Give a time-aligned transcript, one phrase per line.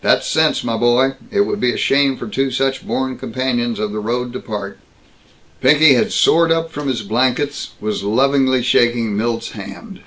[0.00, 1.14] "That's sense, my boy.
[1.32, 4.78] It would be a shame for two such born companions of the road to part!"
[5.60, 9.98] Pinky had soared up from his blankets; was lovingly shaking Milt's hand.